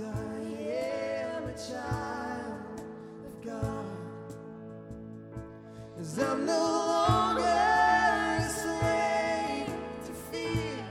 [0.00, 2.80] I am a child
[3.26, 3.84] of God.
[5.96, 9.66] 'Cause I'm no longer a slave
[10.06, 10.84] to fear.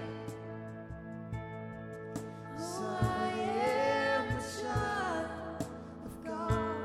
[2.60, 5.62] I am a child
[6.06, 6.76] of God.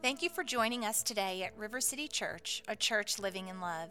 [0.00, 3.90] Thank you for joining us today at River City Church, a church living in love.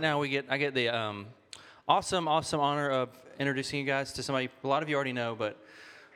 [0.00, 1.26] right now we get I get the um,
[1.86, 5.36] awesome, awesome honor of introducing you guys to somebody a lot of you already know,
[5.38, 5.58] but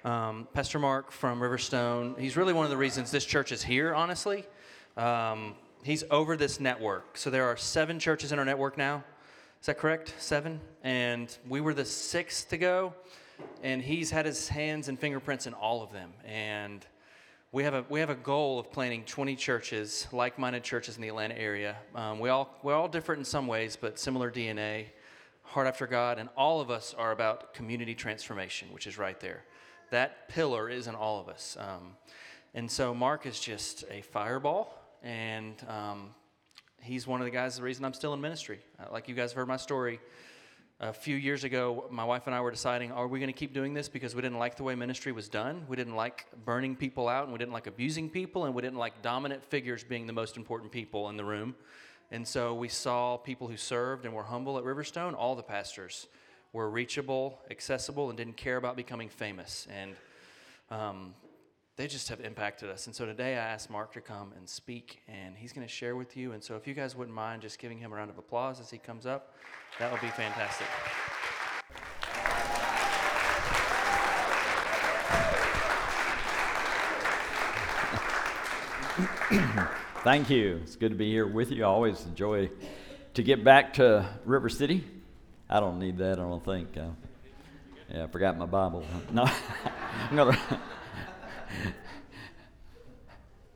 [0.07, 2.19] um, Pastor Mark from Riverstone.
[2.19, 3.95] He's really one of the reasons this church is here.
[3.95, 4.47] Honestly,
[4.97, 7.19] um, he's over this network.
[7.19, 9.05] So there are seven churches in our network now.
[9.61, 10.15] Is that correct?
[10.17, 12.95] Seven, and we were the sixth to go,
[13.63, 16.87] and he's had his hands and fingerprints in all of them, and.
[17.55, 21.07] We have a we have a goal of planting 20 churches, like-minded churches in the
[21.07, 21.77] Atlanta area.
[21.95, 24.87] Um, we all we're all different in some ways, but similar DNA,
[25.43, 29.45] heart after God, and all of us are about community transformation, which is right there.
[29.93, 31.57] That pillar is in all of us.
[31.61, 31.93] Um,
[32.55, 36.11] and so Mark is just a fireball, and um,
[36.83, 37.55] he's one of the guys.
[37.59, 40.01] The reason I'm still in ministry, Uh, like you guys have heard my story.
[40.81, 43.55] A few years ago, my wife and I were deciding, are we going to keep
[43.55, 45.65] doing this because we didn't like the way ministry was done?
[45.69, 48.79] We didn't like burning people out, and we didn't like abusing people, and we didn't
[48.79, 51.55] like dominant figures being the most important people in the room.
[52.11, 55.15] And so we saw people who served and were humble at Riverstone.
[55.17, 56.09] All the pastors
[56.53, 59.69] were reachable, accessible, and didn't care about becoming famous.
[59.71, 59.95] And
[60.73, 61.15] um,
[61.77, 62.87] they just have impacted us.
[62.87, 65.97] And so today I asked Mark to come and speak, and he's going to share
[65.97, 66.33] with you.
[66.33, 68.71] And so if you guys wouldn't mind just giving him a round of applause as
[68.71, 69.35] he comes up,
[69.81, 70.67] that would be fantastic.
[80.05, 80.61] Thank you.
[80.63, 81.65] It's good to be here with you.
[81.65, 82.51] I always enjoy
[83.15, 84.85] to get back to River City.
[85.51, 86.77] I don't need that, I don't think.
[86.77, 86.91] Uh,
[87.93, 88.85] yeah, I forgot my Bible.
[89.13, 89.25] No,
[90.11, 90.39] I'm gonna.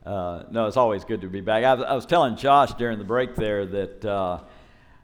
[0.05, 1.63] Uh, no, it's always good to be back.
[1.63, 4.39] I was, I was telling Josh during the break there that uh,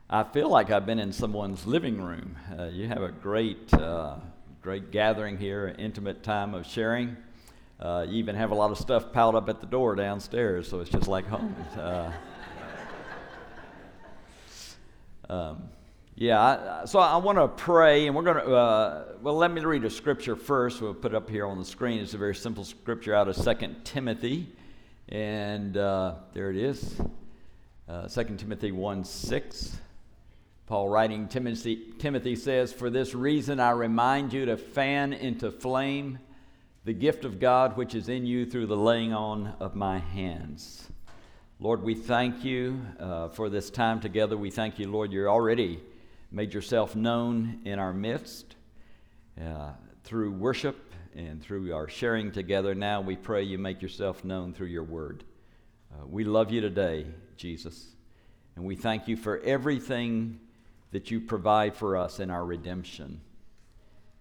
[0.09, 2.37] I feel like I've been in someone's living room.
[2.57, 4.15] Uh, you have a great, uh,
[4.63, 7.17] great gathering here, an intimate time of sharing.
[7.79, 10.79] Uh, you even have a lot of stuff piled up at the door downstairs, so
[10.79, 11.55] it's just like home.
[11.77, 12.11] Uh,
[15.29, 15.69] um,
[16.17, 19.83] yeah, so I want to pray, and we're going to, uh, well, let me read
[19.83, 20.81] a scripture first.
[20.81, 21.99] We'll put it up here on the screen.
[21.99, 24.47] It's a very simple scripture out of 2 Timothy,
[25.09, 27.01] and uh, there it is
[27.89, 29.77] uh, 2 Timothy 1 6.
[30.67, 36.19] Paul writing Timothy, Timothy says, For this reason I remind you to fan into flame
[36.85, 40.87] the gift of God which is in you through the laying on of my hands.
[41.59, 44.37] Lord, we thank you uh, for this time together.
[44.37, 45.81] We thank you, Lord, you're already
[46.35, 48.57] made yourself known in our midst
[49.41, 49.69] uh,
[50.03, 52.75] through worship and through our sharing together.
[52.75, 55.23] Now we pray you make yourself known through your word.
[55.93, 57.05] Uh, we love you today,
[57.37, 57.87] Jesus,
[58.57, 60.41] and we thank you for everything
[60.91, 63.21] that you provide for us in our redemption.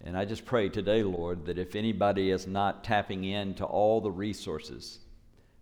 [0.01, 4.09] And I just pray today, Lord, that if anybody is not tapping into all the
[4.09, 4.99] resources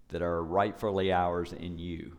[0.10, 2.16] that are rightfully ours in you,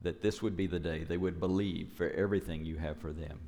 [0.00, 3.38] that this would be the day they would believe for everything you have for them.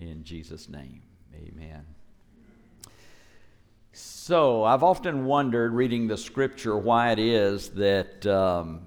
[0.00, 1.02] In Jesus' name,
[1.34, 1.84] amen.
[3.92, 8.80] So, I've often wondered, reading the scripture, why it is that um,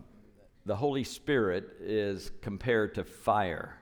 [0.65, 3.77] the Holy Spirit is compared to fire.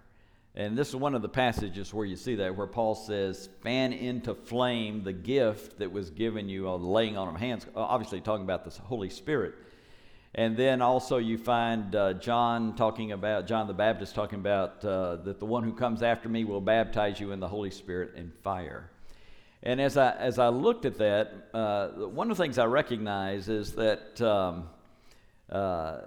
[0.56, 3.94] And this is one of the passages where you see that, where Paul says, fan
[3.94, 8.44] into flame the gift that was given you on laying on of hands, obviously talking
[8.44, 9.56] about the Holy Spirit.
[10.34, 15.18] And then also you find uh, John talking about, John the Baptist talking about uh,
[15.18, 18.34] that the one who comes after me will baptize you in the Holy Spirit and
[18.42, 18.90] fire.
[19.64, 23.50] And as I, as I looked at that, uh, one of the things I recognize
[23.50, 24.70] is that um,
[25.52, 25.98] uh,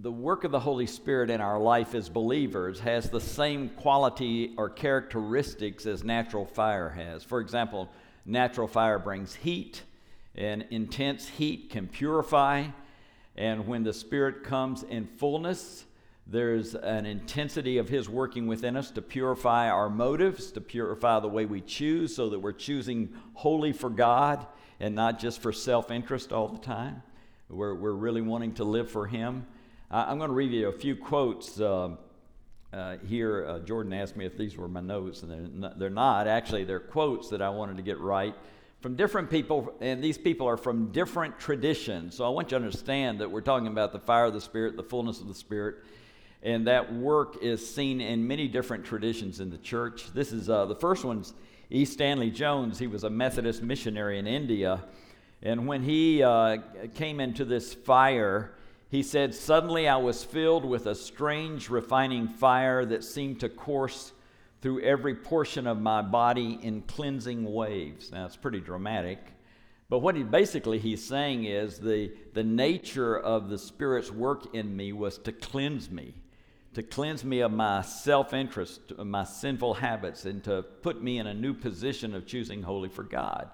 [0.00, 4.52] the work of the Holy Spirit in our life as believers has the same quality
[4.56, 7.22] or characteristics as natural fire has.
[7.22, 7.88] For example,
[8.26, 9.82] natural fire brings heat,
[10.34, 12.66] and intense heat can purify.
[13.38, 15.84] And when the Spirit comes in fullness,
[16.26, 21.28] there's an intensity of His working within us to purify our motives, to purify the
[21.28, 24.44] way we choose, so that we're choosing wholly for God
[24.80, 27.00] and not just for self interest all the time.
[27.48, 29.46] We're, we're really wanting to live for Him.
[29.88, 31.90] I'm going to read you a few quotes uh,
[32.72, 33.46] uh, here.
[33.46, 36.26] Uh, Jordan asked me if these were my notes, and they're they're not.
[36.26, 38.34] Actually, they're quotes that I wanted to get right
[38.80, 42.16] from different people, and these people are from different traditions.
[42.16, 44.76] So I want you to understand that we're talking about the fire of the Spirit,
[44.76, 45.76] the fullness of the Spirit,
[46.42, 50.12] and that work is seen in many different traditions in the church.
[50.14, 51.34] This is uh, the first one's
[51.70, 51.84] E.
[51.84, 52.78] Stanley Jones.
[52.78, 54.84] He was a Methodist missionary in India.
[55.42, 56.58] And when he uh,
[56.94, 58.54] came into this fire,
[58.90, 64.12] he said, Suddenly I was filled with a strange refining fire that seemed to course
[64.60, 68.10] through every portion of my body in cleansing waves.
[68.10, 69.18] Now, it's pretty dramatic.
[69.88, 74.76] But what he basically he's saying is the, the nature of the Spirit's work in
[74.76, 76.14] me was to cleanse me,
[76.74, 81.26] to cleanse me of my self interest, my sinful habits, and to put me in
[81.26, 83.48] a new position of choosing holy for God.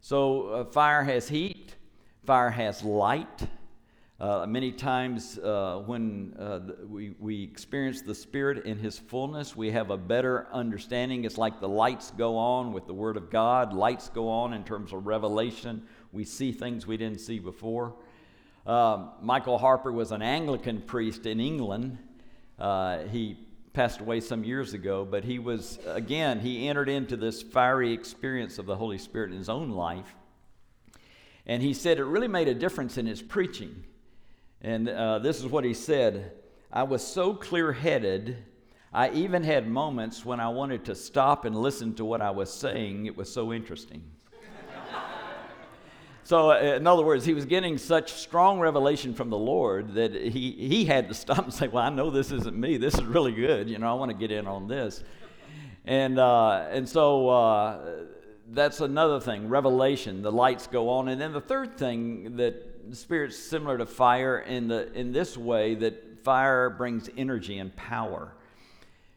[0.00, 1.74] So, uh, fire has heat,
[2.24, 3.48] fire has light,
[4.20, 9.70] uh, many times, uh, when uh, we, we experience the Spirit in His fullness, we
[9.70, 11.24] have a better understanding.
[11.24, 14.64] It's like the lights go on with the Word of God, lights go on in
[14.64, 15.84] terms of revelation.
[16.10, 17.94] We see things we didn't see before.
[18.66, 21.98] Um, Michael Harper was an Anglican priest in England.
[22.58, 23.38] Uh, he
[23.72, 28.58] passed away some years ago, but he was, again, he entered into this fiery experience
[28.58, 30.12] of the Holy Spirit in his own life.
[31.46, 33.84] And he said it really made a difference in his preaching.
[34.60, 36.32] And uh, this is what he said
[36.70, 38.36] I was so clear headed,
[38.92, 42.52] I even had moments when I wanted to stop and listen to what I was
[42.52, 43.06] saying.
[43.06, 44.02] It was so interesting.
[46.24, 50.14] so, uh, in other words, he was getting such strong revelation from the Lord that
[50.14, 52.76] he, he had to stop and say, Well, I know this isn't me.
[52.76, 53.70] This is really good.
[53.70, 55.02] You know, I want to get in on this.
[55.84, 57.78] And, uh, and so, uh,
[58.50, 62.96] that's another thing revelation the lights go on and then the third thing that the
[62.96, 68.32] spirit's similar to fire in the in this way that fire brings energy and power.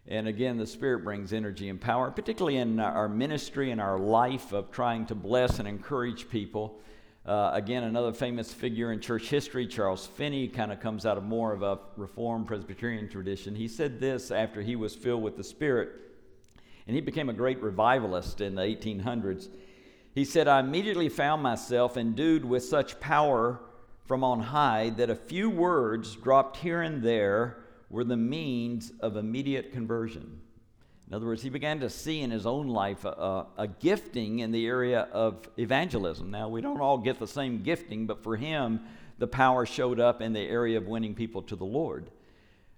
[0.08, 4.52] And again the spirit brings energy and power particularly in our ministry and our life
[4.52, 6.80] of trying to bless and encourage people.
[7.26, 11.24] Uh, again another famous figure in church history charles finney kind of comes out of
[11.24, 13.56] more of a reformed presbyterian tradition.
[13.56, 15.92] He said this after he was filled with the spirit
[16.88, 19.48] and he became a great revivalist in the 1800s.
[20.14, 23.62] He said, I immediately found myself endued with such power
[24.06, 27.58] from on high that a few words dropped here and there
[27.90, 30.42] were the means of immediate conversion.
[31.08, 34.52] In other words, he began to see in his own life a, a, gifting in
[34.52, 36.32] the area of evangelism.
[36.32, 38.82] Now, we don't all get the same gifting, but for him,
[39.18, 42.10] the power showed up in the area of winning people to the Lord.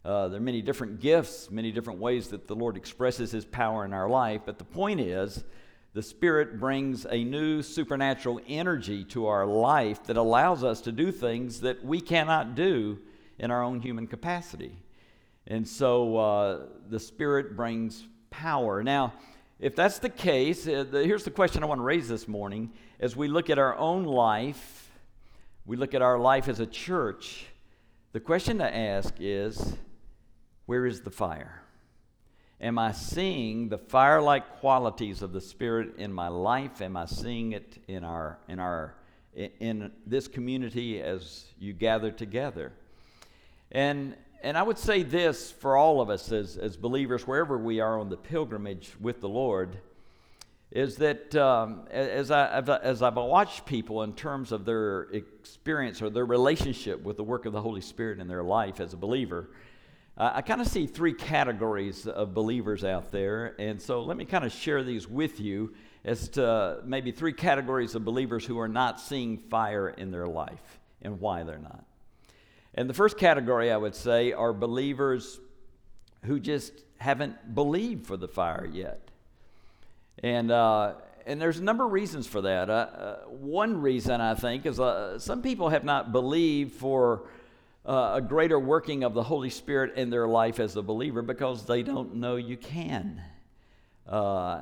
[0.03, 3.85] Uh, there are many different gifts, many different ways that the Lord expresses His power
[3.85, 4.41] in our life.
[4.45, 5.43] But the point is,
[5.93, 11.11] the Spirit brings a new supernatural energy to our life that allows us to do
[11.11, 12.97] things that we cannot do
[13.37, 14.75] in our own human capacity.
[15.45, 16.59] And so uh,
[16.89, 18.81] the Spirit brings power.
[18.81, 19.13] Now,
[19.59, 22.71] if that's the case, uh, the, here's the question I want to raise this morning.
[22.99, 24.91] As we look at our own life,
[25.65, 27.45] we look at our life as a church,
[28.13, 29.75] the question to ask is
[30.65, 31.62] where is the fire?
[32.63, 36.81] Am I seeing the fire like qualities of the Spirit in my life?
[36.81, 38.95] Am I seeing it in, our, in, our,
[39.35, 42.71] in this community as you gather together?
[43.73, 47.81] And, and I would say this for all of us as, as believers, wherever we
[47.81, 49.79] are on the pilgrimage with the Lord,
[50.71, 56.09] is that um, as, I, as I've watched people in terms of their experience or
[56.09, 59.49] their relationship with the work of the Holy Spirit in their life as a believer,
[60.15, 64.45] I kind of see three categories of believers out there, and so let me kind
[64.45, 65.73] of share these with you
[66.05, 70.79] as to maybe three categories of believers who are not seeing fire in their life
[71.01, 71.83] and why they're not.
[72.75, 75.39] And the first category I would say are believers
[76.25, 79.09] who just haven't believed for the fire yet.
[80.21, 80.93] And, uh,
[81.25, 82.69] and there's a number of reasons for that.
[82.69, 87.23] Uh, uh, one reason, I think, is uh, some people have not believed for
[87.85, 91.65] uh, a greater working of the Holy Spirit in their life as a believer because
[91.65, 93.21] they don't know you can.
[94.07, 94.61] Uh,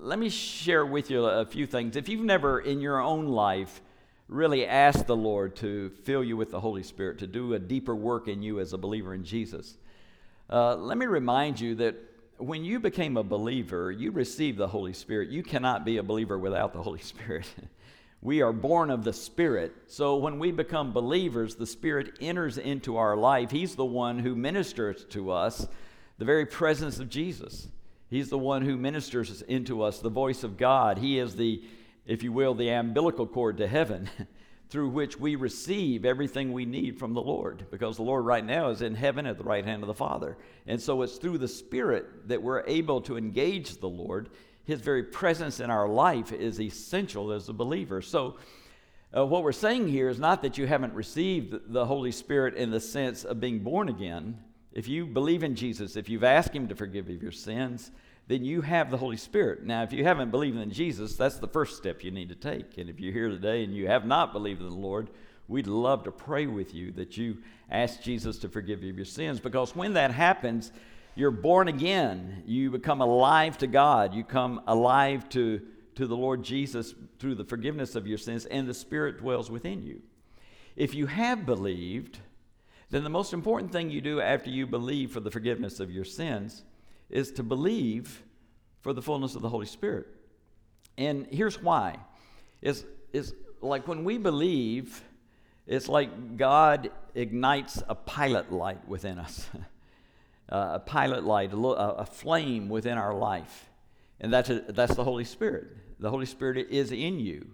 [0.00, 1.96] let me share with you a few things.
[1.96, 3.80] If you've never in your own life
[4.28, 7.96] really asked the Lord to fill you with the Holy Spirit, to do a deeper
[7.96, 9.76] work in you as a believer in Jesus,
[10.50, 11.96] uh, let me remind you that
[12.36, 15.30] when you became a believer, you received the Holy Spirit.
[15.30, 17.46] You cannot be a believer without the Holy Spirit.
[18.20, 19.72] we are born of the Spirit.
[19.86, 23.50] So when we become believers, the Spirit enters into our life.
[23.50, 25.66] He's the one who ministers to us
[26.18, 27.68] the very presence of Jesus.
[28.10, 30.98] He's the one who ministers into us the voice of God.
[30.98, 31.62] He is the,
[32.06, 34.10] if you will, the umbilical cord to heaven
[34.68, 38.70] through which we receive everything we need from the Lord because the Lord right now
[38.70, 40.36] is in heaven at the right hand of the Father.
[40.66, 44.30] And so it's through the Spirit that we're able to engage the Lord.
[44.68, 48.02] His very presence in our life is essential as a believer.
[48.02, 48.36] So,
[49.16, 52.70] uh, what we're saying here is not that you haven't received the Holy Spirit in
[52.70, 54.38] the sense of being born again.
[54.74, 57.90] If you believe in Jesus, if you've asked Him to forgive you of your sins,
[58.26, 59.64] then you have the Holy Spirit.
[59.64, 62.76] Now, if you haven't believed in Jesus, that's the first step you need to take.
[62.76, 65.08] And if you're here today and you have not believed in the Lord,
[65.48, 67.38] we'd love to pray with you that you
[67.70, 69.40] ask Jesus to forgive you of your sins.
[69.40, 70.72] Because when that happens,
[71.18, 72.44] you're born again.
[72.46, 74.14] You become alive to God.
[74.14, 75.60] You come alive to,
[75.96, 79.84] to the Lord Jesus through the forgiveness of your sins, and the Spirit dwells within
[79.84, 80.00] you.
[80.76, 82.20] If you have believed,
[82.90, 86.04] then the most important thing you do after you believe for the forgiveness of your
[86.04, 86.62] sins
[87.10, 88.22] is to believe
[88.80, 90.06] for the fullness of the Holy Spirit.
[90.96, 91.96] And here's why.
[92.62, 95.02] It's, it's like when we believe,
[95.66, 99.48] it's like God ignites a pilot light within us,
[100.50, 103.68] uh, a pilot light, a, a, flame within our life.
[104.20, 105.66] And that's, a, that's the Holy Spirit.
[106.00, 107.50] The Holy Spirit is in you.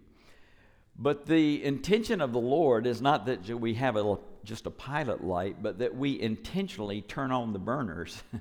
[0.96, 5.24] But the intention of the Lord is not that we have a, just a pilot
[5.24, 8.22] light, but that we intentionally turn on the burners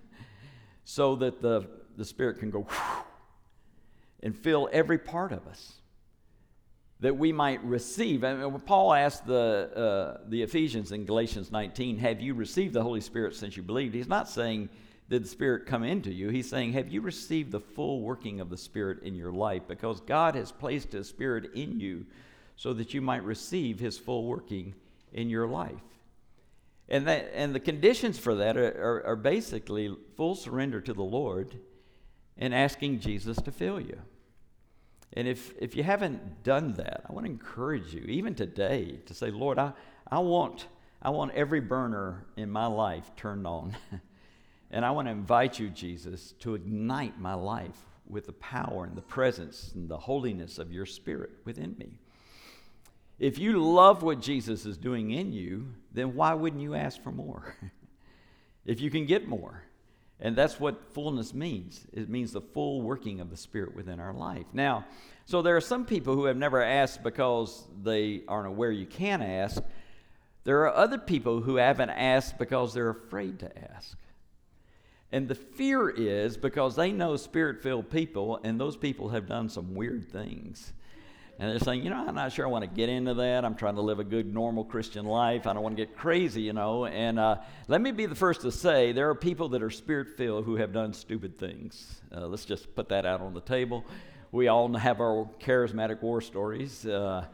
[0.86, 1.68] so that the,
[1.98, 2.68] the Spirit can go
[4.22, 5.74] and fill every part of us.
[7.04, 8.24] That we might receive.
[8.24, 12.82] And when Paul asked the, uh, the Ephesians in Galatians 19, Have you received the
[12.82, 13.94] Holy Spirit since you believed?
[13.94, 14.70] He's not saying,
[15.10, 16.30] Did the Spirit come into you?
[16.30, 19.64] He's saying, Have you received the full working of the Spirit in your life?
[19.68, 22.06] Because God has placed His Spirit in you
[22.56, 24.74] so that you might receive His full working
[25.12, 25.84] in your life.
[26.88, 31.04] And, that, and the conditions for that are, are, are basically full surrender to the
[31.04, 31.60] Lord
[32.38, 34.00] and asking Jesus to fill you.
[35.16, 39.14] And if, if you haven't done that, I want to encourage you, even today, to
[39.14, 39.74] say, Lord, I,
[40.10, 40.68] I, want,
[41.02, 43.76] I want every burner in my life turned on.
[44.72, 47.78] and I want to invite you, Jesus, to ignite my life
[48.08, 52.00] with the power and the presence and the holiness of your Spirit within me.
[53.20, 57.12] If you love what Jesus is doing in you, then why wouldn't you ask for
[57.12, 57.56] more?
[58.66, 59.64] if you can get more.
[60.24, 61.86] And that's what fullness means.
[61.92, 64.46] It means the full working of the Spirit within our life.
[64.54, 64.86] Now,
[65.26, 69.22] so there are some people who have never asked because they aren't aware you can
[69.22, 69.62] ask.
[70.46, 73.98] There are other people who haven't asked because they're afraid to ask.
[75.12, 79.50] And the fear is because they know spirit filled people, and those people have done
[79.50, 80.72] some weird things.
[81.40, 83.44] And they're saying, you know, I'm not sure I want to get into that.
[83.44, 85.48] I'm trying to live a good, normal Christian life.
[85.48, 86.86] I don't want to get crazy, you know.
[86.86, 87.38] And uh,
[87.68, 90.58] let me be the first to say there are people that are spirit filled who
[90.58, 92.02] have done stupid things.
[92.16, 93.84] Uh, let's just put that out on the table.
[94.32, 96.86] We all have our charismatic war stories.
[96.86, 97.26] Uh,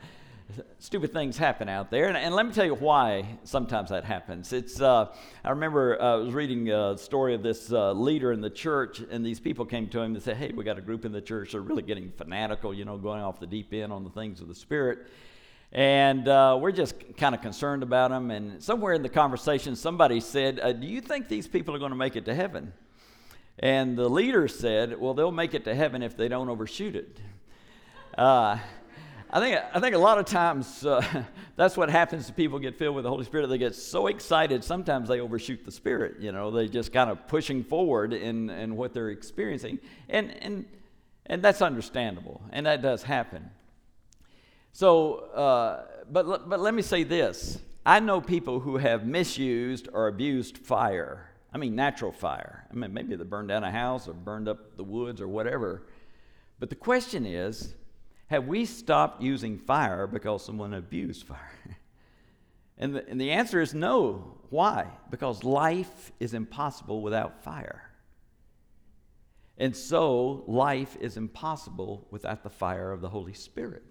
[0.79, 2.08] stupid things happen out there.
[2.08, 4.51] And, and, let me tell you why sometimes that happens.
[4.53, 5.13] It's, uh,
[5.44, 9.00] I remember uh, I was reading a story of this uh, leader in the church,
[9.00, 11.22] and these people came to him and said, Hey, we got a group in the
[11.22, 11.51] church.
[11.51, 14.48] They're really getting fanatical, you know, going off the deep end on the things of
[14.48, 15.08] the Spirit.
[15.72, 18.32] And uh, we're just kind of concerned about them.
[18.32, 21.91] And somewhere in the conversation, somebody said, uh, Do you think these people are going
[21.91, 22.74] to make it to heaven?
[23.60, 27.20] And the leader said, Well, they'll make it to heaven if they don't overshoot it.
[29.31, 31.24] I think, I think a lot of times uh,
[31.55, 33.48] that's what happens to people get filled with the Holy Spirit.
[33.48, 36.19] They get so excited, sometimes they overshoot the Spirit.
[36.19, 39.79] You know, they just kind of pushing forward in, in what they're experiencing.
[40.09, 40.65] And, and,
[41.27, 43.51] and that's understandable, and that does happen.
[44.71, 50.07] So, uh, but, but let me say this I know people who have misused or
[50.07, 51.29] abused fire.
[51.53, 52.65] I mean, natural fire.
[52.71, 55.83] I mean, maybe they burned down a house or burned up the woods or whatever.
[56.59, 57.74] But the question is,
[58.29, 61.51] have we stopped using fire because someone abused fire?
[62.81, 64.38] And the, and the answer is no.
[64.50, 64.88] Why?
[65.09, 67.83] Because life is impossible without fire.
[69.57, 73.83] And so, life is impossible without the fire of the Holy Spirit.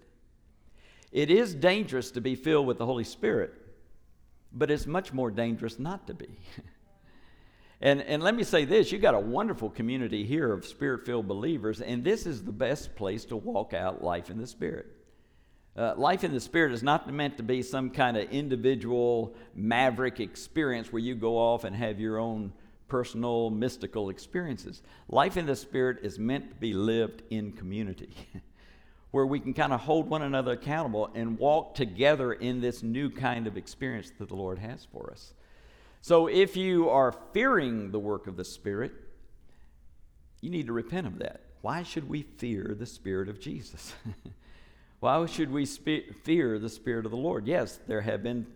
[1.11, 3.53] It is dangerous to be filled with the Holy Spirit,
[4.51, 6.39] but it's much more dangerous not to be.
[7.81, 11.27] and, and let me say this you've got a wonderful community here of spirit filled
[11.27, 14.87] believers, and this is the best place to walk out life in the Spirit.
[15.77, 20.19] Uh, life in the Spirit is not meant to be some kind of individual maverick
[20.19, 22.51] experience where you go off and have your own
[22.89, 24.81] personal mystical experiences.
[25.07, 28.13] Life in the Spirit is meant to be lived in community,
[29.11, 33.09] where we can kind of hold one another accountable and walk together in this new
[33.09, 35.33] kind of experience that the Lord has for us.
[36.01, 38.93] So if you are fearing the work of the Spirit,
[40.41, 41.41] you need to repent of that.
[41.61, 43.93] Why should we fear the Spirit of Jesus?
[44.99, 47.47] Why should we spe- fear the Spirit of the Lord?
[47.47, 48.47] Yes, there have been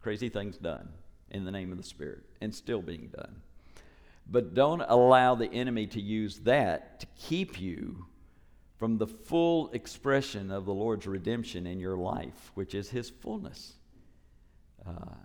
[0.00, 0.88] crazy things done
[1.30, 3.42] in the name of the Spirit and still being done.
[4.28, 8.06] But don't allow the enemy to use that to keep you
[8.78, 13.74] from the full expression of the Lord's redemption in your life, which is His fullness,
[14.86, 15.16] uh,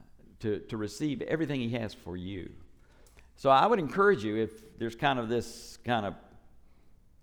[0.41, 2.51] to, to receive everything He has for you.
[3.35, 6.15] So I would encourage you if there's kind of this kind of.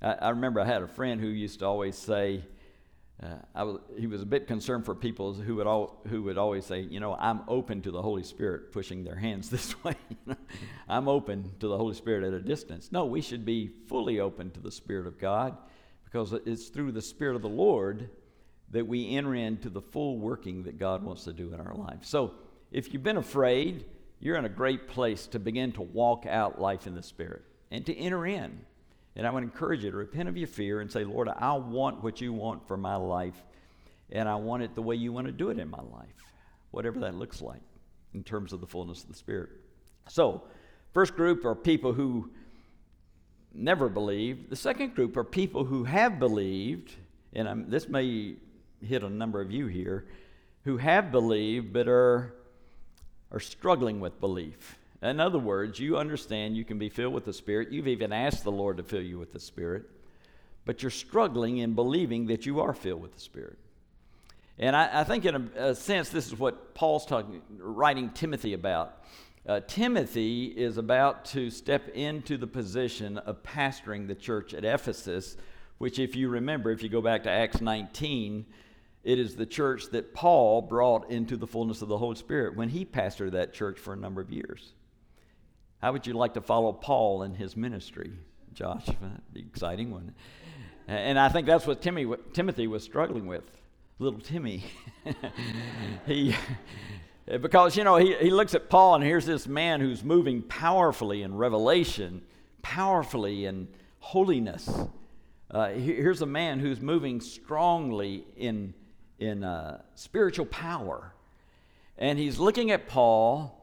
[0.00, 2.45] I, I remember I had a friend who used to always say,
[3.23, 6.66] uh, was, he was a bit concerned for people who would, all, who would always
[6.66, 9.95] say, you know, I'm open to the Holy Spirit pushing their hands this way.
[10.88, 12.90] I'm open to the Holy Spirit at a distance.
[12.90, 15.57] No, we should be fully open to the Spirit of God
[16.04, 18.11] because it's through the Spirit of the Lord
[18.71, 22.00] that we enter into the full working that God wants to do in our life.
[22.02, 22.33] So
[22.73, 23.85] if you've been afraid,
[24.21, 27.87] you're in a great place to begin to walk out life in the Spirit and
[27.87, 28.64] to enter in
[29.14, 32.02] and I would encourage you to repent of your fear and say, Lord, I want
[32.02, 33.37] what you want for my life,
[34.11, 36.25] and I want it the way you want to do it in my life,
[36.71, 37.61] whatever that looks like
[38.15, 39.50] in terms of the fullness of the Spirit.
[40.08, 40.43] So,
[40.95, 42.30] first group are people who
[43.54, 44.49] never believed.
[44.49, 46.95] The second group are people who have believed,
[47.35, 48.37] and I'm, this may
[48.80, 50.06] hit a number of you here,
[50.65, 52.35] who have believed but are,
[53.32, 54.78] are struggling with belief.
[55.02, 57.73] In other words, you understand you can be filled with the Spirit.
[57.73, 59.84] You've even asked the Lord to fill you with the Spirit,
[60.64, 63.58] but you're struggling in believing that you are filled with the Spirit.
[64.58, 68.52] And I, I think, in a, a, sense, this is what Paul's talking, writing Timothy
[68.52, 69.02] about.
[69.49, 75.36] Uh, Timothy is about to step into the position of pastoring the church at Ephesus,
[75.78, 78.47] which, if you remember, if you go back to Acts 19,
[79.04, 82.69] it is the church that Paul brought into the fullness of the Holy Spirit when
[82.69, 84.73] he pastored that church for a number of years.
[85.80, 88.12] How would you like to follow Paul in his ministry,
[88.54, 88.86] Josh?
[88.86, 90.15] That'd be exciting one.
[90.86, 93.45] And I think that's what Timmy, Timothy was struggling with,
[93.99, 94.65] little Timmy.
[96.06, 96.36] he,
[97.26, 101.23] because, you know, he, he looks at Paul and here's this man who's moving powerfully
[101.23, 102.23] in revelation,
[102.62, 104.69] powerfully in holiness.
[105.50, 108.75] Uh, here's a man who's moving strongly in,
[109.19, 111.13] in uh, spiritual power.
[111.99, 113.59] And he's looking at Paul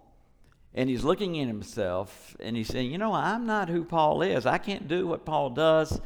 [0.74, 4.46] and he's looking at himself and he's saying, You know, I'm not who Paul is.
[4.46, 6.00] I can't do what Paul does.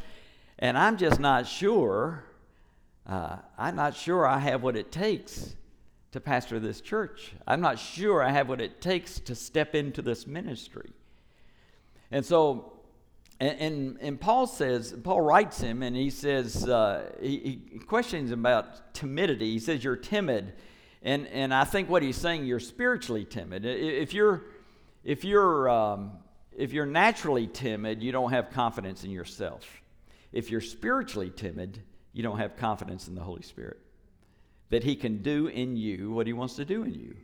[0.60, 2.24] And I'm just not sure.
[3.06, 5.56] Uh, I'm not sure I have what it takes
[6.12, 7.34] to pastor this church.
[7.46, 10.92] I'm not sure I have what it takes to step into this ministry.
[12.12, 12.73] And so,
[13.40, 18.32] and, and, and Paul says, Paul writes him and he says, uh, he, he questions
[18.32, 19.52] about timidity.
[19.52, 20.54] He says, You're timid.
[21.02, 23.66] And, and I think what he's saying, you're spiritually timid.
[23.66, 24.46] If you're,
[25.04, 26.14] if you're, um,
[26.56, 29.68] if you're naturally timid, you don't have confidence in yourself.
[30.32, 33.80] If you're spiritually timid, you don't have confidence in the Holy Spirit
[34.70, 37.16] that He can do in you what He wants to do in you.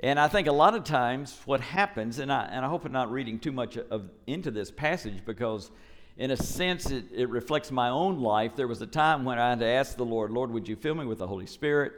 [0.00, 2.92] And I think a lot of times what happens, and I, and I hope I'm
[2.92, 5.70] not reading too much of, into this passage because,
[6.18, 8.56] in a sense, it, it reflects my own life.
[8.56, 10.94] There was a time when I had to ask the Lord, Lord, would you fill
[10.94, 11.94] me with the Holy Spirit?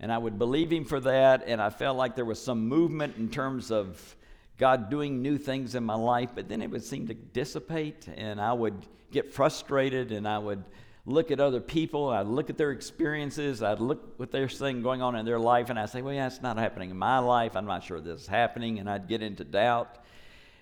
[0.00, 1.44] And I would believe Him for that.
[1.46, 4.16] And I felt like there was some movement in terms of
[4.58, 8.40] God doing new things in my life, but then it would seem to dissipate, and
[8.40, 10.64] I would get frustrated, and I would
[11.06, 15.00] look at other people, I'd look at their experiences, I'd look what they're saying going
[15.00, 17.56] on in their life, and I'd say, Well, yeah, it's not happening in my life.
[17.56, 19.98] I'm not sure this is happening, and I'd get into doubt.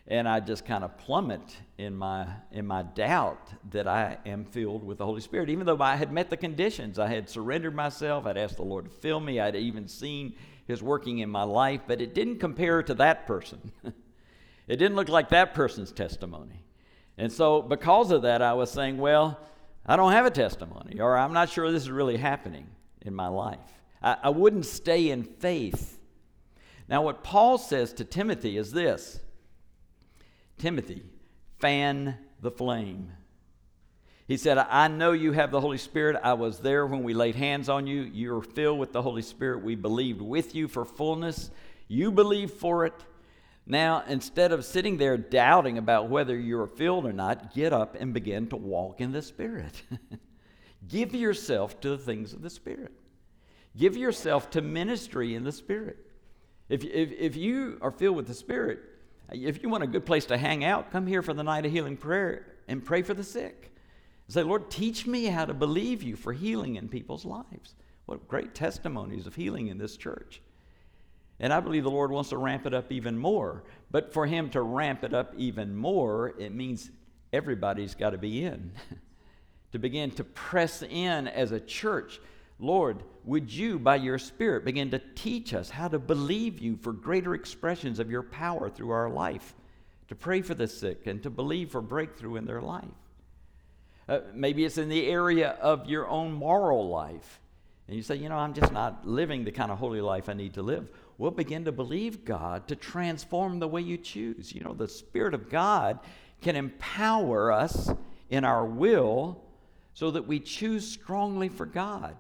[0.07, 4.85] And I'd just kind of plummet in my in my doubt that I am filled
[4.85, 6.98] with the Holy Spirit, even though I had met the conditions.
[6.98, 8.26] I had surrendered myself.
[8.26, 9.40] I'd asked the Lord to fill me.
[9.40, 10.35] I'd even seen
[10.66, 13.72] His working in my life, but it didn't compare to that person.
[14.68, 16.66] it didn't look like that person's testimony.
[17.16, 19.38] And so, because of that, I was saying, well,
[19.86, 22.66] I don't have a testimony, or I'm not sure this is really happening
[23.02, 23.58] in my life.
[24.02, 25.98] I, I wouldn't stay in faith.
[26.88, 29.20] Now, what Paul says to Timothy is this
[30.58, 31.02] Timothy,
[31.58, 33.12] fan the flame.
[34.26, 36.16] He said, I know you have the Holy Spirit.
[36.22, 38.02] I was there when we laid hands on you.
[38.02, 39.62] You're filled with the Holy Spirit.
[39.62, 41.50] We believed with you for fullness.
[41.88, 42.94] You believe for it.
[43.66, 48.12] Now, instead of sitting there doubting about whether you're filled or not, get up and
[48.12, 49.83] begin to walk in the Spirit.
[50.88, 52.92] Give yourself to the things of the Spirit.
[53.77, 55.96] Give yourself to ministry in the Spirit.
[56.68, 58.81] If, if, if you are filled with the Spirit,
[59.33, 61.72] if you want a good place to hang out, come here for the night of
[61.72, 63.74] healing prayer and pray for the sick.
[64.29, 67.74] Say, Lord, teach me how to believe you for healing in people's lives.
[68.07, 70.42] What great testimonies of healing in this church.
[71.40, 73.64] And I believe the Lord wants to ramp it up even more.
[73.90, 76.90] But for Him to ramp it up even more, it means
[77.32, 78.72] everybody's got to be in.
[79.72, 82.20] to begin to press in as a church.
[82.60, 86.92] Lord, would you, by your Spirit, begin to teach us how to believe you for
[86.92, 89.54] greater expressions of your power through our life,
[90.08, 92.84] to pray for the sick, and to believe for breakthrough in their life?
[94.08, 97.40] Uh, maybe it's in the area of your own moral life.
[97.88, 100.34] And you say, you know, I'm just not living the kind of holy life I
[100.34, 100.88] need to live.
[101.18, 104.53] We'll begin to believe God to transform the way you choose.
[104.53, 106.00] You know, the Spirit of God
[106.42, 107.90] can empower us
[108.31, 109.40] in our will
[109.94, 112.16] so that we choose strongly for God.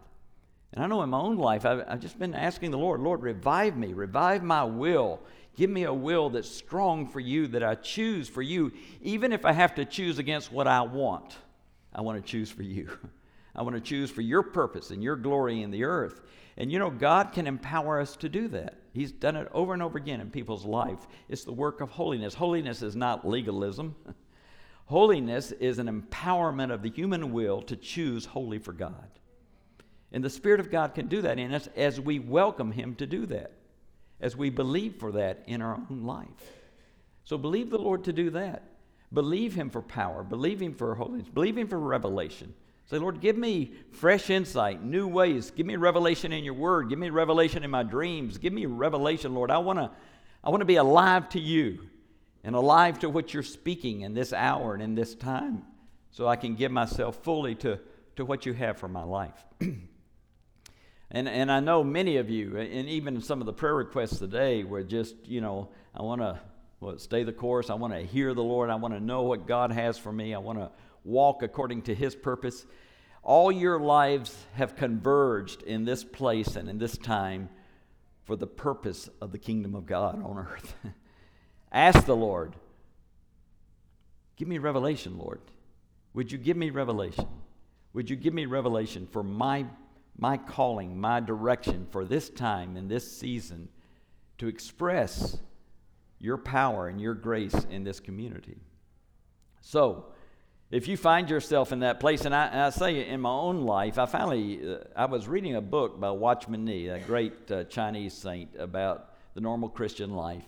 [0.72, 3.22] And I know in my own life, I've, I've just been asking the Lord, Lord,
[3.22, 5.20] revive me, revive my will.
[5.56, 9.44] Give me a will that's strong for you, that I choose for you, even if
[9.44, 11.36] I have to choose against what I want.
[11.94, 12.90] I want to choose for you.
[13.54, 16.20] I want to choose for your purpose and your glory in the earth.
[16.56, 18.74] And you know, God can empower us to do that.
[18.94, 21.08] He's done it over and over again in people's life.
[21.28, 22.32] It's the work of holiness.
[22.32, 23.96] Holiness is not legalism.
[24.86, 29.08] Holiness is an empowerment of the human will to choose wholly for God.
[30.12, 33.06] And the Spirit of God can do that in us as we welcome Him to
[33.06, 33.50] do that,
[34.20, 36.28] as we believe for that in our own life.
[37.24, 38.62] So believe the Lord to do that.
[39.12, 40.22] Believe Him for power.
[40.22, 41.28] Believe Him for holiness.
[41.28, 42.54] Believe Him for revelation.
[42.86, 45.50] Say, Lord, give me fresh insight, new ways.
[45.50, 46.90] Give me revelation in your word.
[46.90, 48.36] Give me revelation in my dreams.
[48.36, 49.50] Give me revelation, Lord.
[49.50, 49.90] I want to
[50.44, 51.88] I want to be alive to you
[52.44, 55.62] and alive to what you're speaking in this hour and in this time
[56.10, 57.80] so I can give myself fully to,
[58.16, 59.42] to what you have for my life.
[59.60, 64.64] and, and I know many of you, and even some of the prayer requests today
[64.64, 66.38] were just, you know, I want to
[66.80, 67.70] well, stay the course.
[67.70, 68.68] I want to hear the Lord.
[68.68, 70.34] I want to know what God has for me.
[70.34, 70.70] I want to
[71.04, 72.66] walk according to His purpose.
[73.22, 77.48] All your lives have converged in this place and in this time
[78.24, 80.74] for the purpose of the kingdom of God on earth.
[81.72, 82.54] Ask the Lord,
[84.36, 85.40] give me revelation, Lord.
[86.14, 87.26] Would you give me revelation?
[87.92, 89.66] Would you give me revelation for my,
[90.18, 93.68] my calling, my direction for this time and this season
[94.38, 95.38] to express
[96.18, 98.56] your power and your grace in this community?
[99.60, 100.06] So,
[100.74, 103.60] if you find yourself in that place, and I, and I say in my own
[103.60, 107.62] life, I finally, uh, I was reading a book by Watchman Nee, a great uh,
[107.64, 110.42] Chinese saint, about the normal Christian life.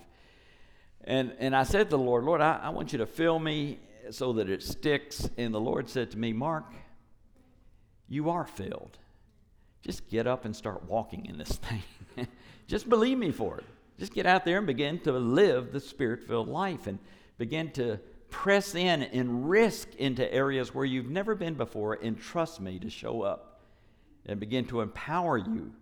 [1.04, 3.78] And, and I said to the Lord, Lord, I, I want you to fill me
[4.10, 5.30] so that it sticks.
[5.36, 6.74] And the Lord said to me, Mark,
[8.08, 8.98] you are filled.
[9.82, 11.52] Just get up and start walking in this
[12.16, 12.26] thing.
[12.66, 13.64] Just believe me for it.
[13.96, 16.98] Just get out there and begin to live the spirit filled life and
[17.38, 22.60] begin to press in and risk into areas where you've never been before and trust
[22.60, 23.60] me to show up
[24.26, 25.72] and begin to empower you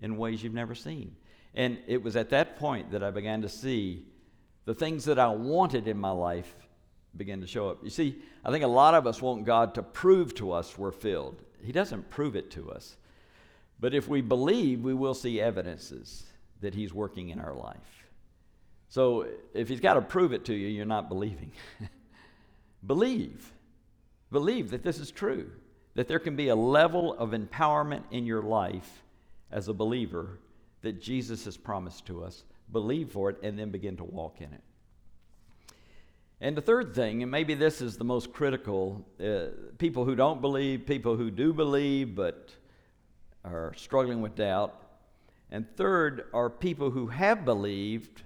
[0.00, 1.14] in ways you've never seen.
[1.54, 4.04] And it was at that point that I began to see
[4.64, 6.54] the things that I wanted in my life
[7.16, 7.78] begin to show up.
[7.82, 10.90] You see, I think a lot of us want God to prove to us we're
[10.90, 11.42] filled.
[11.62, 12.96] He doesn't prove it to us.
[13.80, 16.24] But if we believe, we will see evidences
[16.60, 18.06] that He's working in our life.
[18.88, 21.52] So if He's got to prove it to you, you're not believing.
[22.86, 23.52] believe.
[24.30, 25.50] Believe that this is true,
[25.94, 29.02] that there can be a level of empowerment in your life
[29.50, 30.38] as a believer
[30.82, 34.52] that Jesus has promised to us believe for it, and then begin to walk in
[34.52, 34.62] it.
[36.40, 39.46] And the third thing, and maybe this is the most critical uh,
[39.78, 42.50] people who don't believe, people who do believe but
[43.44, 44.74] are struggling with doubt.
[45.50, 48.22] And third are people who have believed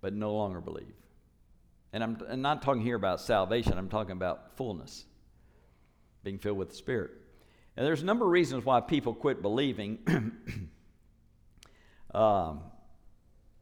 [0.00, 0.94] but no longer believe.
[1.92, 5.04] And I'm, not talking here about salvation, I'm talking about fullness,
[6.22, 7.10] being filled with the Spirit.
[7.76, 9.98] And there's a number of reasons why people quit believing.
[12.14, 12.60] um,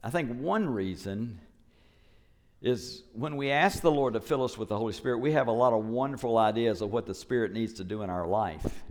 [0.02, 1.40] I think one reason
[2.60, 5.46] is when we ask the Lord to fill us with the Holy Spirit, we have
[5.46, 8.82] a lot of wonderful ideas of what the Spirit needs to do in our life.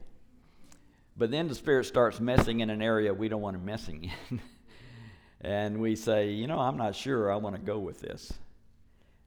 [1.17, 4.41] But then the Spirit starts messing in an area we don't want him messing in.
[5.41, 8.31] and we say, you know, I'm not sure I want to go with this.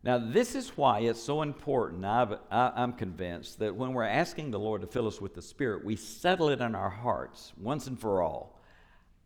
[0.03, 2.05] Now, this is why it's so important.
[2.05, 5.43] I've, I, I'm convinced that when we're asking the Lord to fill us with the
[5.43, 8.59] Spirit, we settle it in our hearts once and for all.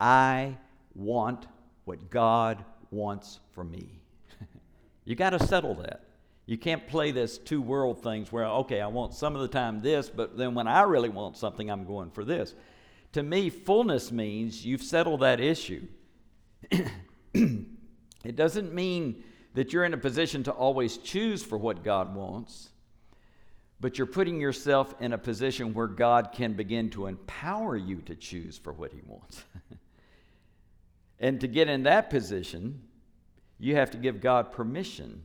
[0.00, 0.58] I
[0.94, 1.46] want
[1.84, 4.00] what God wants for me.
[5.04, 6.04] you got to settle that.
[6.46, 9.80] You can't play this two world things where, okay, I want some of the time
[9.80, 12.54] this, but then when I really want something, I'm going for this.
[13.12, 15.86] To me, fullness means you've settled that issue.
[17.32, 19.22] it doesn't mean
[19.54, 22.70] that you're in a position to always choose for what God wants,
[23.80, 28.14] but you're putting yourself in a position where God can begin to empower you to
[28.14, 29.42] choose for what He wants.
[31.20, 32.82] and to get in that position,
[33.58, 35.22] you have to give God permission.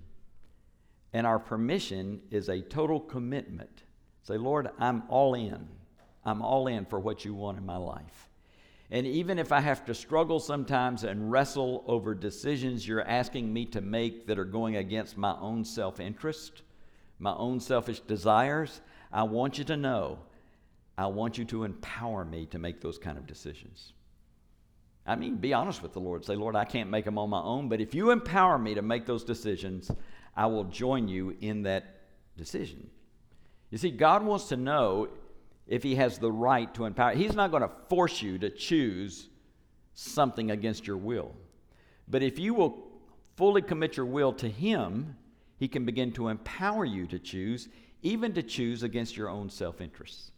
[1.11, 3.83] And our permission is a total commitment.
[4.23, 5.67] Say, Lord, I'm all in.
[6.23, 8.28] I'm all in for what you want in my life.
[8.91, 13.65] And even if I have to struggle sometimes and wrestle over decisions you're asking me
[13.67, 16.63] to make that are going against my own self interest,
[17.19, 20.19] my own selfish desires, I want you to know
[20.99, 23.93] I want you to empower me to make those kind of decisions.
[25.07, 26.25] I mean, be honest with the Lord.
[26.25, 28.81] Say, Lord, I can't make them on my own, but if you empower me to
[28.81, 29.89] make those decisions,
[30.35, 32.01] I will join you in that
[32.35, 32.89] decision.
[33.71, 35.07] You see, God wants to know
[35.69, 37.13] if he has the right to empower.
[37.13, 39.29] He's not going to force you to choose
[39.93, 41.35] something against your will.
[42.07, 42.87] But if you will
[43.37, 45.15] fully commit your will to him,
[45.57, 47.69] he can begin to empower you to choose,
[48.01, 50.31] even to choose against your own self interests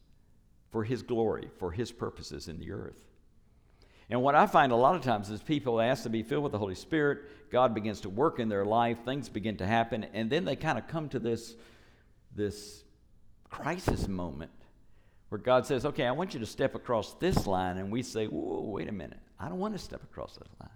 [0.69, 3.05] for his glory, for his purposes in the earth.
[4.09, 6.51] And what I find a lot of times is people ask to be filled with
[6.51, 10.29] the Holy Spirit, God begins to work in their life, things begin to happen, and
[10.29, 11.55] then they kind of come to this,
[12.35, 12.83] this
[13.49, 14.51] crisis moment
[15.31, 17.77] where God says, Okay, I want you to step across this line.
[17.77, 19.19] And we say, Whoa, wait a minute.
[19.39, 20.69] I don't want to step across that line.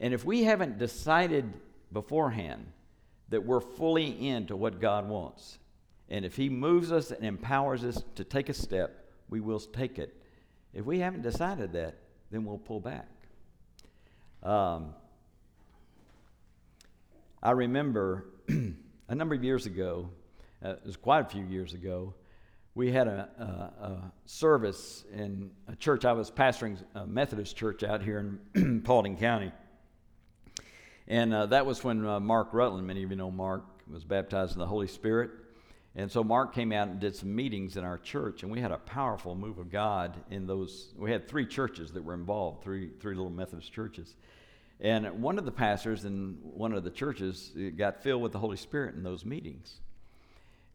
[0.00, 1.52] And if we haven't decided
[1.92, 2.66] beforehand
[3.28, 5.58] that we're fully into what God wants,
[6.08, 9.98] and if He moves us and empowers us to take a step, we will take
[9.98, 10.22] it.
[10.72, 11.96] If we haven't decided that,
[12.30, 13.08] then we'll pull back.
[14.42, 14.94] Um,
[17.42, 18.24] I remember
[19.08, 20.08] a number of years ago,
[20.64, 22.14] uh, it was quite a few years ago,
[22.76, 26.04] we had a, a, a, service in a church.
[26.04, 29.50] I was pastoring a Methodist church out here in Paulding County.
[31.08, 34.52] And uh, that was when uh, Mark Rutland, many of you know Mark, was baptized
[34.52, 35.30] in the Holy Spirit.
[35.94, 38.72] And so Mark came out and did some meetings in our church, and we had
[38.72, 40.92] a powerful move of God in those.
[40.98, 44.14] We had three churches that were involved, three, three little Methodist churches.
[44.80, 48.58] And one of the pastors in one of the churches got filled with the Holy
[48.58, 49.80] Spirit in those meetings.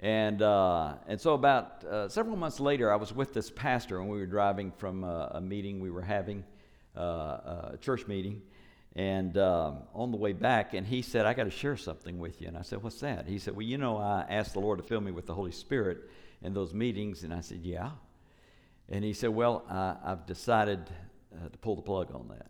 [0.02, 4.10] And, uh, and so, about uh, several months later, I was with this pastor, and
[4.10, 6.44] we were driving from a, a meeting we were having,
[6.98, 7.02] uh,
[7.74, 8.42] a church meeting.
[8.96, 12.42] And um, on the way back, and he said, I got to share something with
[12.42, 12.48] you.
[12.48, 13.28] And I said, What's that?
[13.28, 15.52] He said, Well, you know, I asked the Lord to fill me with the Holy
[15.52, 16.10] Spirit
[16.42, 17.24] in those meetings.
[17.24, 17.92] And I said, Yeah.
[18.90, 20.90] And he said, Well, I've decided
[21.34, 22.48] uh, to pull the plug on that.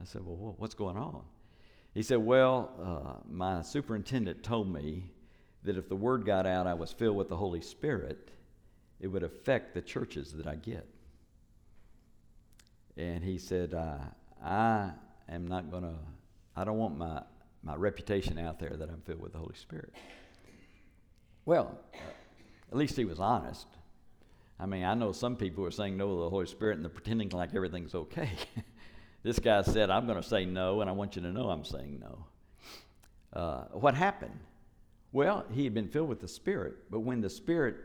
[0.00, 1.22] I said, Well, what's going on?
[1.94, 5.12] He said, Well, uh, my superintendent told me
[5.64, 8.30] that if the word got out I was filled with the Holy Spirit,
[9.00, 10.86] it would affect the churches that I get.
[12.96, 13.98] And he said, uh,
[14.44, 14.90] I
[15.28, 15.94] am not going to,
[16.56, 17.22] I don't want my,
[17.62, 19.94] my reputation out there that I'm filled with the Holy Spirit.
[21.44, 21.78] Well,
[22.70, 23.66] at least he was honest.
[24.58, 26.90] I mean, I know some people are saying no to the Holy Spirit and they're
[26.90, 28.30] pretending like everything's okay.
[29.22, 31.64] this guy said, I'm going to say no, and I want you to know I'm
[31.64, 32.26] saying no.
[33.32, 34.38] Uh, what happened?
[35.12, 37.76] Well, he had been filled with the Spirit, but when the Spirit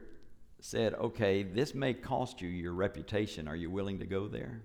[0.60, 4.62] said, okay, this may cost you your reputation, are you willing to go there?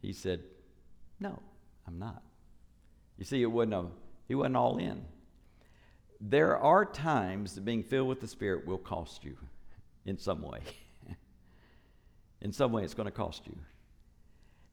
[0.00, 0.42] He said,
[1.18, 1.42] no,
[1.86, 2.22] I'm not.
[3.18, 3.86] You see, it wasn't a,
[4.28, 5.04] he wasn't all in.
[6.20, 9.36] There are times that being filled with the Spirit will cost you
[10.04, 10.60] in some way.
[12.40, 13.56] in some way, it's going to cost you.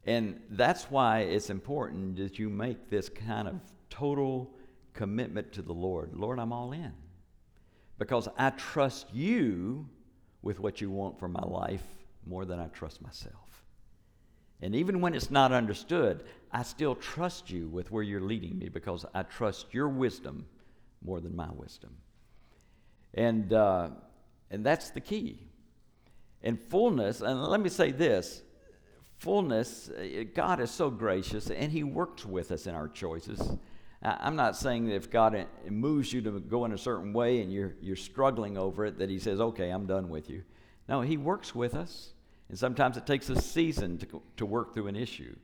[0.05, 4.53] And that's why it's important that you make this kind of total
[4.93, 6.13] commitment to the Lord.
[6.13, 6.93] Lord, I'm all in.
[7.97, 9.87] Because I trust you
[10.41, 11.83] with what you want for my life
[12.25, 13.65] more than I trust myself.
[14.61, 18.69] And even when it's not understood, I still trust you with where you're leading me
[18.69, 20.45] because I trust your wisdom
[21.03, 21.95] more than my wisdom.
[23.13, 23.89] And, uh,
[24.49, 25.47] and that's the key.
[26.41, 28.41] And fullness, and let me say this
[29.17, 33.57] fullness, uh, God is so gracious and He works with us in our choices.
[34.03, 37.51] I'm not saying that if God moves you to go in a certain way and
[37.51, 40.43] you're, you're struggling over it, that He says, okay, I'm done with you.
[40.89, 42.11] No, He works with us,
[42.49, 45.35] and sometimes it takes a season to, to work through an issue.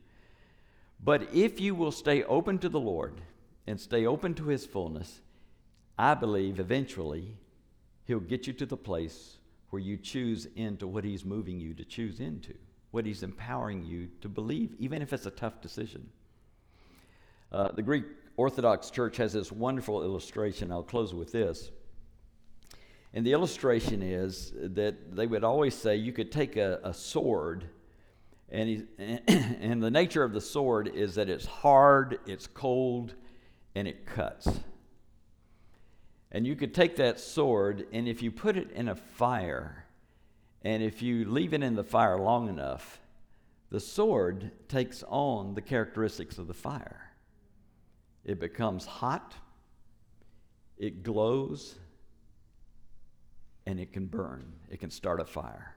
[1.02, 3.22] But if you will stay open to the Lord
[3.66, 5.22] and stay open to His fullness,
[5.98, 7.38] I believe eventually
[8.04, 9.38] He'll get you to the place
[9.70, 12.52] where you choose into what He's moving you to choose into,
[12.90, 16.10] what He's empowering you to believe, even if it's a tough decision.
[17.50, 18.04] Uh, the Greek
[18.40, 20.72] Orthodox Church has this wonderful illustration.
[20.72, 21.70] I'll close with this.
[23.12, 27.66] And the illustration is that they would always say you could take a, a sword,
[28.48, 28.84] and, he,
[29.28, 33.12] and the nature of the sword is that it's hard, it's cold,
[33.74, 34.48] and it cuts.
[36.32, 39.84] And you could take that sword, and if you put it in a fire,
[40.62, 43.02] and if you leave it in the fire long enough,
[43.68, 47.09] the sword takes on the characteristics of the fire.
[48.30, 49.34] It becomes hot,
[50.78, 51.74] it glows,
[53.66, 54.52] and it can burn.
[54.70, 55.74] It can start a fire.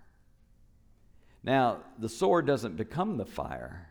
[1.43, 3.89] Now, the sword doesn't become the fire,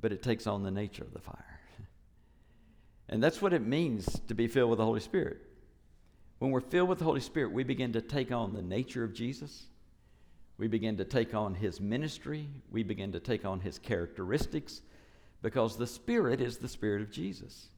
[0.00, 1.60] but it takes on the nature of the fire.
[3.08, 5.38] And that's what it means to be filled with the Holy Spirit.
[6.40, 9.14] When we're filled with the Holy Spirit, we begin to take on the nature of
[9.14, 9.66] Jesus.
[10.58, 12.48] We begin to take on his ministry.
[12.72, 14.82] We begin to take on his characteristics
[15.42, 17.68] because the Spirit is the Spirit of Jesus.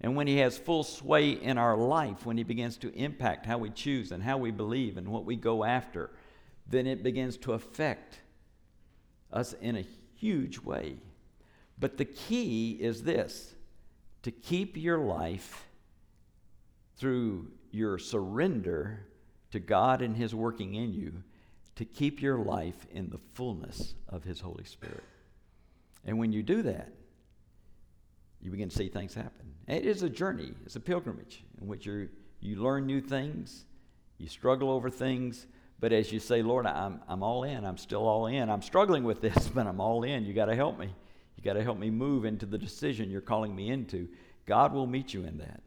[0.00, 3.58] And when he has full sway in our life, when he begins to impact how
[3.58, 6.10] we choose and how we believe and what we go after,
[6.66, 8.18] then it begins to affect
[9.32, 10.96] us in a huge way.
[11.78, 13.54] But the key is this
[14.22, 15.66] to keep your life
[16.96, 19.06] through your surrender
[19.50, 21.22] to God and His working in you,
[21.76, 25.04] to keep your life in the fullness of His Holy Spirit.
[26.04, 26.92] And when you do that,
[28.42, 29.54] you begin to see things happen.
[29.68, 32.08] It is a journey, it's a pilgrimage in which you
[32.40, 33.64] you learn new things,
[34.18, 35.46] you struggle over things,
[35.82, 38.48] but as you say, Lord, I'm, I'm all in, I'm still all in.
[38.48, 40.24] I'm struggling with this, but I'm all in.
[40.24, 40.94] You got to help me.
[41.36, 44.08] You got to help me move into the decision you're calling me into.
[44.46, 45.60] God will meet you in that.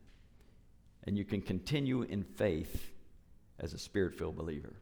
[1.04, 2.92] And you can continue in faith
[3.60, 4.74] as a spirit filled believer.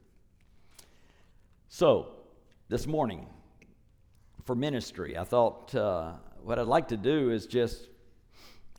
[1.67, 2.11] So,
[2.69, 3.25] this morning,
[4.45, 7.87] for ministry, I thought uh, what I'd like to do is just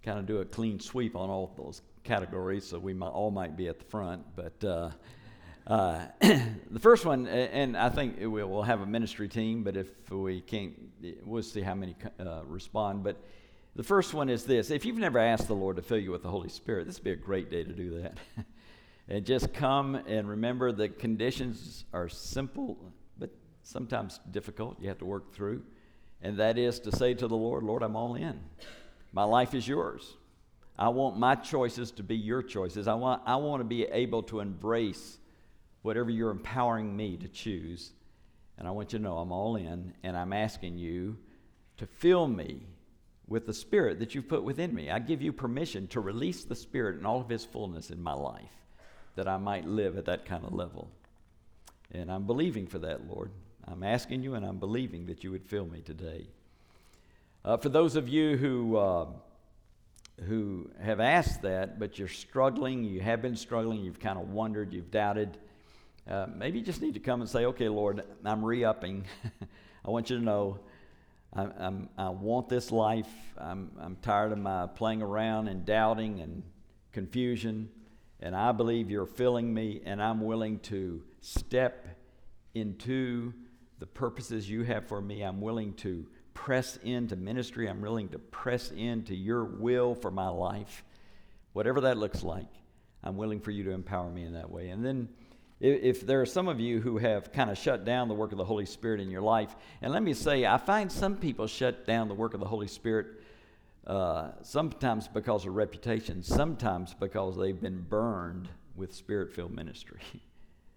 [0.03, 3.57] kind of do a clean sweep on all those categories so we might, all might
[3.57, 4.23] be at the front.
[4.37, 4.91] But uh,
[5.67, 10.43] uh, the first one, and I think we'll, have a ministry team, but if we
[10.43, 10.75] can't,
[11.25, 13.03] we'll see how many uh, respond.
[13.03, 13.17] But
[13.75, 16.23] the first one is this if you've never asked the Lord to fill you with
[16.23, 18.19] the Holy Spirit, this would be a great day to do that.
[19.09, 23.31] and just come and remember the conditions are simple, but
[23.63, 24.79] sometimes difficult.
[24.81, 25.63] You have to work through.
[26.25, 28.41] And that is to say to the Lord, Lord, I'm all in.
[29.13, 30.17] My life is yours.
[30.77, 32.89] I want my choices to be your choices.
[32.89, 35.19] I want, I want to be able to embrace
[35.83, 37.93] whatever you're empowering me to choose.
[38.57, 41.19] And I want you to know I'm all in, and I'm asking you
[41.77, 42.63] to fill me
[43.29, 44.91] with the Spirit that you've put within me.
[44.91, 48.15] I give you permission to release the Spirit in all of His fullness in my
[48.15, 48.53] life,
[49.17, 50.91] that I might live at that kind of level.
[51.93, 53.31] And I'm believing for that, Lord.
[53.67, 56.27] I'm asking you, and I'm believing that you would fill me today.
[57.45, 59.07] Uh, for those of you who, uh,
[60.27, 64.73] who have asked that, but you're struggling, you have been struggling, you've kind of wondered,
[64.73, 65.39] you've doubted,
[66.09, 69.05] uh, maybe you just need to come and say, okay, Lord, I'm re upping.
[69.85, 70.61] I want you to know
[71.35, 73.09] I, I'm, i want this life.
[73.39, 76.43] I'm, I'm tired of my playing around and doubting and
[76.93, 77.71] confusion.
[78.21, 81.87] And I believe you're filling me, and I'm willing to step
[82.55, 83.35] into
[83.85, 85.21] the purposes you have for me.
[85.21, 87.69] I'm willing to press into ministry.
[87.69, 90.83] I'm willing to press into your will for my life.
[91.53, 92.49] Whatever that looks like,
[93.03, 94.71] I'm willing for you to empower me in that way.
[94.71, 95.11] And then
[95.61, 98.39] if there are some of you who have kind of shut down the work of
[98.39, 101.87] the Holy Spirit in your life, and let me say, I find some people shut
[101.87, 103.09] down the work of the Holy Spirit
[103.87, 110.01] uh, sometimes because of reputation, sometimes because they've been burned with spirit filled ministry.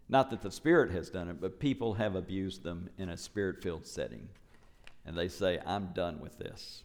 [0.10, 3.62] Not that the Spirit has done it, but people have abused them in a spirit
[3.62, 4.30] filled setting.
[5.06, 6.84] And they say, I'm done with this.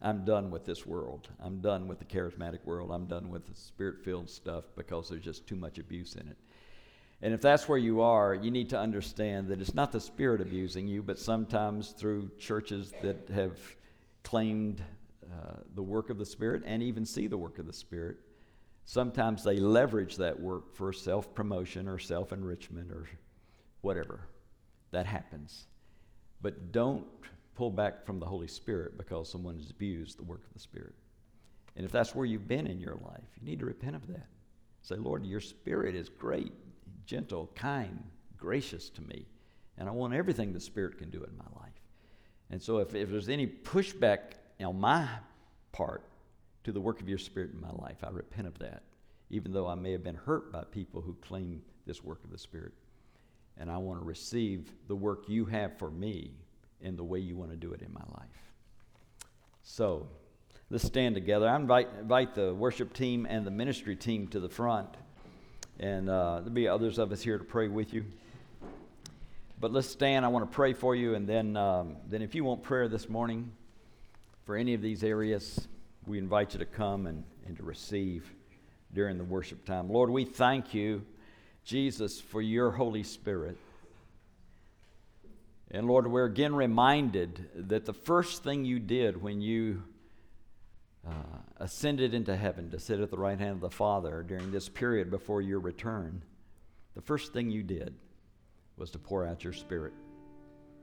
[0.00, 1.28] I'm done with this world.
[1.40, 2.90] I'm done with the charismatic world.
[2.90, 6.36] I'm done with the spirit filled stuff because there's just too much abuse in it.
[7.22, 10.40] And if that's where you are, you need to understand that it's not the Spirit
[10.40, 13.56] abusing you, but sometimes through churches that have
[14.24, 14.82] claimed
[15.24, 18.16] uh, the work of the Spirit and even see the work of the Spirit,
[18.84, 23.08] sometimes they leverage that work for self promotion or self enrichment or
[23.80, 24.20] whatever.
[24.90, 25.66] That happens.
[26.40, 27.06] But don't
[27.54, 30.94] pull back from the Holy Spirit because someone has abused the work of the Spirit.
[31.76, 34.26] And if that's where you've been in your life, you need to repent of that.
[34.82, 36.52] Say, Lord, your Spirit is great
[37.06, 38.02] gentle, kind,
[38.36, 39.26] gracious to me.
[39.78, 41.72] And I want everything the Spirit can do in my life.
[42.50, 45.08] And so if, if there's any pushback on my
[45.72, 46.04] part
[46.64, 48.82] to the work of your Spirit in my life, I repent of that,
[49.30, 52.38] even though I may have been hurt by people who claim this work of the
[52.38, 52.72] Spirit.
[53.58, 56.32] And I want to receive the work you have for me
[56.80, 58.28] in the way you want to do it in my life.
[59.62, 60.08] So
[60.70, 61.48] let's stand together.
[61.48, 64.88] I invite, invite the worship team and the ministry team to the front.
[65.78, 68.04] And uh, there'll be others of us here to pray with you.
[69.60, 70.24] But let's stand.
[70.24, 71.14] I want to pray for you.
[71.14, 73.52] And then, um, then if you want prayer this morning
[74.44, 75.68] for any of these areas,
[76.06, 78.32] we invite you to come and, and to receive
[78.92, 79.88] during the worship time.
[79.88, 81.04] Lord, we thank you,
[81.64, 83.56] Jesus, for your Holy Spirit.
[85.70, 89.82] And Lord, we're again reminded that the first thing you did when you
[91.06, 91.12] uh,
[91.56, 95.10] ascended into heaven to sit at the right hand of the Father during this period
[95.10, 96.22] before your return,
[96.94, 97.94] the first thing you did
[98.76, 99.94] was to pour out your Spirit.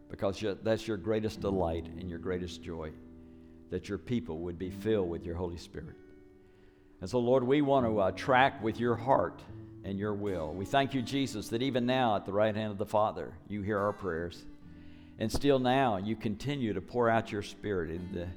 [0.09, 2.91] Because that's your greatest delight and your greatest joy,
[3.69, 5.95] that your people would be filled with your Holy Spirit.
[7.01, 9.41] And so, Lord, we want to uh, track with your heart
[9.83, 10.53] and your will.
[10.53, 13.61] We thank you, Jesus, that even now at the right hand of the Father, you
[13.61, 14.43] hear our prayers.
[15.17, 18.27] And still now, you continue to pour out your Spirit in the,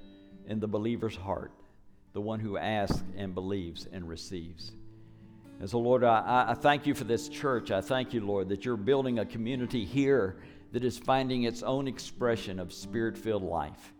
[0.50, 1.52] in the believer's heart,
[2.12, 4.72] the one who asks and believes and receives.
[5.60, 7.70] And so, Lord, I, I thank you for this church.
[7.70, 10.36] I thank you, Lord, that you're building a community here
[10.72, 13.92] that is finding its own expression of spirit filled life.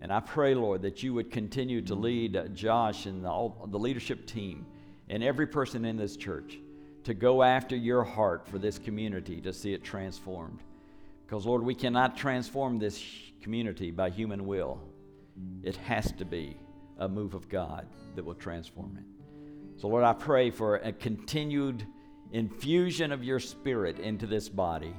[0.00, 3.78] And I pray, Lord, that you would continue to lead Josh and the, all, the
[3.78, 4.66] leadership team
[5.08, 6.58] and every person in this church
[7.04, 10.60] to go after your heart for this community to see it transformed.
[11.24, 13.02] Because, Lord, we cannot transform this
[13.40, 14.80] community by human will.
[15.62, 16.56] It has to be
[16.98, 19.80] a move of God that will transform it.
[19.80, 21.86] So, Lord, I pray for a continued
[22.32, 24.94] infusion of your spirit into this body.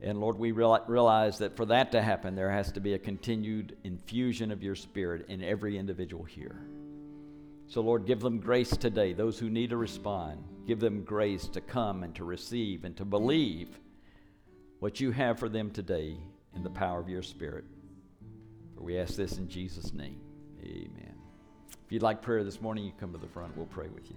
[0.00, 3.76] And Lord, we realize that for that to happen, there has to be a continued
[3.82, 6.60] infusion of your spirit in every individual here.
[7.66, 10.42] So, Lord, give them grace today, those who need to respond.
[10.66, 13.68] Give them grace to come and to receive and to believe
[14.78, 16.16] what you have for them today
[16.54, 17.64] in the power of your Spirit.
[18.76, 20.20] For we ask this in Jesus' name.
[20.62, 21.14] Amen.
[21.84, 23.56] If you'd like prayer this morning, you come to the front.
[23.56, 24.16] We'll pray with you.